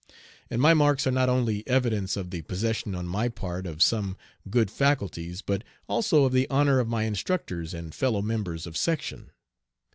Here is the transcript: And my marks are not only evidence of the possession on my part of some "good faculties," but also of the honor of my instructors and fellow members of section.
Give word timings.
And 0.49 0.59
my 0.59 0.73
marks 0.73 1.05
are 1.05 1.11
not 1.11 1.29
only 1.29 1.61
evidence 1.67 2.17
of 2.17 2.31
the 2.31 2.41
possession 2.41 2.95
on 2.95 3.05
my 3.05 3.29
part 3.29 3.67
of 3.67 3.83
some 3.83 4.17
"good 4.49 4.71
faculties," 4.71 5.43
but 5.43 5.63
also 5.87 6.25
of 6.25 6.33
the 6.33 6.49
honor 6.49 6.79
of 6.79 6.87
my 6.87 7.03
instructors 7.03 7.71
and 7.71 7.93
fellow 7.93 8.23
members 8.23 8.65
of 8.65 8.75
section. 8.75 9.29